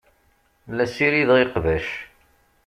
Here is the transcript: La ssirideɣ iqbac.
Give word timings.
La 0.75 0.85
ssirideɣ 0.89 1.37
iqbac. 1.39 1.87